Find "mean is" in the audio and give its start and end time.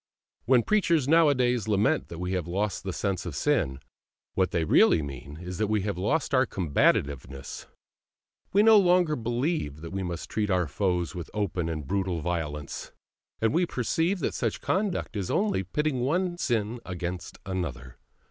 5.03-5.59